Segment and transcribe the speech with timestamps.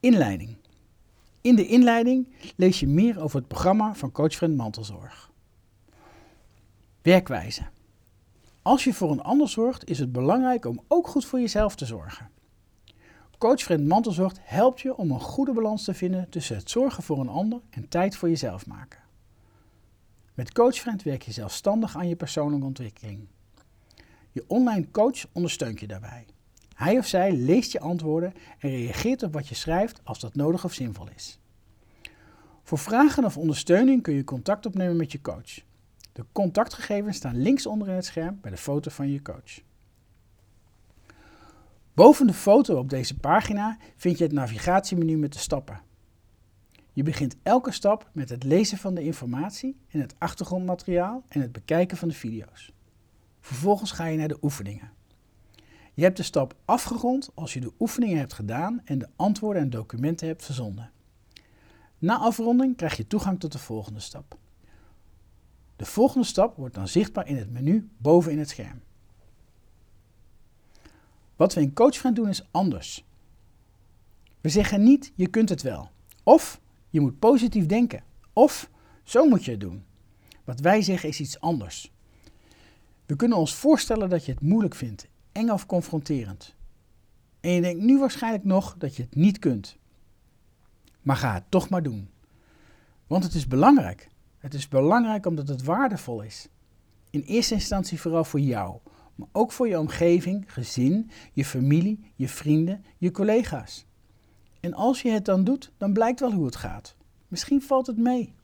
[0.00, 0.56] Inleiding.
[1.40, 5.30] In de inleiding lees je meer over het programma van Coachfriend Mantelzorg.
[7.02, 7.62] Werkwijze.
[8.62, 11.86] Als je voor een ander zorgt, is het belangrijk om ook goed voor jezelf te
[11.86, 12.30] zorgen.
[13.38, 17.28] Coachfriend Mantelzorg helpt je om een goede balans te vinden tussen het zorgen voor een
[17.28, 19.00] ander en tijd voor jezelf maken.
[20.34, 23.26] Met Coachfriend werk je zelfstandig aan je persoonlijke ontwikkeling.
[24.32, 26.26] Je online coach ondersteunt je daarbij.
[26.80, 30.64] Hij of zij leest je antwoorden en reageert op wat je schrijft als dat nodig
[30.64, 31.38] of zinvol is.
[32.62, 35.60] Voor vragen of ondersteuning kun je contact opnemen met je coach.
[36.12, 39.60] De contactgegevens staan links onder in het scherm bij de foto van je coach.
[41.94, 45.80] Boven de foto op deze pagina vind je het navigatiemenu met de stappen.
[46.92, 51.52] Je begint elke stap met het lezen van de informatie en het achtergrondmateriaal en het
[51.52, 52.72] bekijken van de video's.
[53.40, 54.99] Vervolgens ga je naar de oefeningen.
[56.00, 59.70] Je hebt de stap afgerond als je de oefeningen hebt gedaan en de antwoorden en
[59.70, 60.90] documenten hebt verzonden.
[61.98, 64.38] Na afronding krijg je toegang tot de volgende stap.
[65.76, 68.80] De volgende stap wordt dan zichtbaar in het menu boven in het scherm.
[71.36, 73.04] Wat we in Coach doen is anders.
[74.40, 75.90] We zeggen niet je kunt het wel.
[76.22, 76.60] Of
[76.90, 78.04] je moet positief denken.
[78.32, 78.70] Of
[79.02, 79.84] zo moet je het doen.
[80.44, 81.92] Wat wij zeggen is iets anders.
[83.06, 86.54] We kunnen ons voorstellen dat je het moeilijk vindt, eng of confronterend.
[87.40, 89.76] En je denkt nu waarschijnlijk nog dat je het niet kunt.
[91.02, 92.08] Maar ga het toch maar doen.
[93.06, 94.08] Want het is belangrijk.
[94.38, 96.48] Het is belangrijk omdat het waardevol is.
[97.10, 98.78] In eerste instantie vooral voor jou,
[99.14, 103.86] maar ook voor je omgeving, gezin, je familie, je vrienden, je collega's.
[104.60, 106.96] En als je het dan doet, dan blijkt wel hoe het gaat.
[107.28, 108.34] Misschien valt het mee.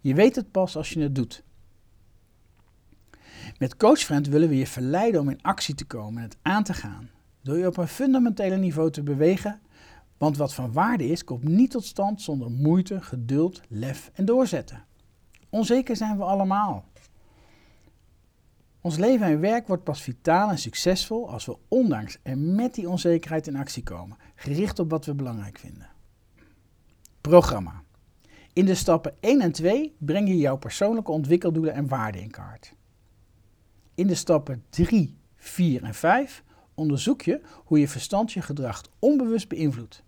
[0.00, 1.42] Je weet het pas als je het doet.
[3.58, 6.74] Met Coachfriend willen we je verleiden om in actie te komen en het aan te
[6.74, 7.10] gaan.
[7.42, 9.60] Door je op een fundamentele niveau te bewegen,
[10.18, 14.84] want wat van waarde is, komt niet tot stand zonder moeite, geduld, lef en doorzetten.
[15.50, 16.84] Onzeker zijn we allemaal.
[18.80, 22.88] Ons leven en werk wordt pas vitaal en succesvol als we ondanks en met die
[22.88, 25.88] onzekerheid in actie komen, gericht op wat we belangrijk vinden.
[27.20, 27.82] Programma.
[28.52, 32.74] In de stappen 1 en 2 breng je jouw persoonlijke ontwikkeldoelen en waarden in kaart.
[33.94, 36.44] In de stappen 3, 4 en 5
[36.74, 40.02] onderzoek je hoe je verstand je gedrag onbewust beïnvloedt.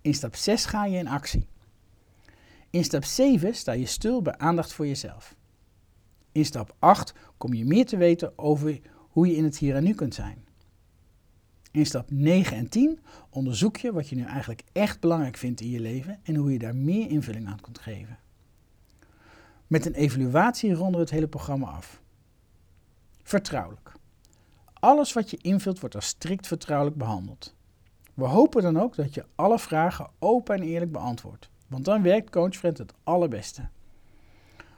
[0.00, 1.46] In stap 6 ga je in actie.
[2.70, 5.34] In stap 7 sta je stil bij aandacht voor jezelf.
[6.32, 9.84] In stap 8 kom je meer te weten over hoe je in het hier en
[9.84, 10.44] nu kunt zijn.
[11.70, 12.98] In stap 9 en 10
[13.30, 16.58] onderzoek je wat je nu eigenlijk echt belangrijk vindt in je leven en hoe je
[16.58, 18.18] daar meer invulling aan kunt geven.
[19.66, 22.00] Met een evaluatie ronden we het hele programma af.
[23.26, 23.92] Vertrouwelijk.
[24.72, 27.54] Alles wat je invult wordt als strikt vertrouwelijk behandeld.
[28.14, 32.30] We hopen dan ook dat je alle vragen open en eerlijk beantwoordt, want dan werkt
[32.30, 33.68] CoachFriend het allerbeste.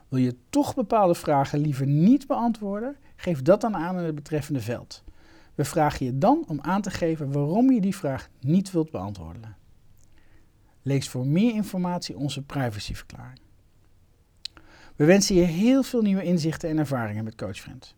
[0.08, 2.96] Wil je toch bepaalde vragen liever niet beantwoorden?
[3.16, 5.04] Geef dat dan aan in het betreffende veld.
[5.54, 9.56] We vragen je dan om aan te geven waarom je die vraag niet wilt beantwoorden.
[10.82, 13.40] Lees voor meer informatie onze privacyverklaring.
[14.96, 17.96] We wensen je heel veel nieuwe inzichten en ervaringen met CoachFriend.